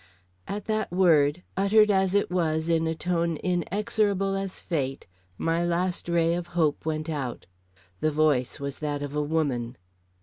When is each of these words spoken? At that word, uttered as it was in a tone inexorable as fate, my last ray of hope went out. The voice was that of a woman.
At 0.47 0.65
that 0.65 0.91
word, 0.91 1.43
uttered 1.55 1.91
as 1.91 2.15
it 2.15 2.31
was 2.31 2.69
in 2.69 2.87
a 2.87 2.95
tone 2.95 3.37
inexorable 3.37 4.35
as 4.35 4.59
fate, 4.59 5.05
my 5.37 5.63
last 5.63 6.09
ray 6.09 6.33
of 6.33 6.47
hope 6.57 6.87
went 6.87 7.07
out. 7.07 7.45
The 7.99 8.09
voice 8.09 8.59
was 8.59 8.79
that 8.79 9.03
of 9.03 9.13
a 9.15 9.21
woman. 9.21 9.77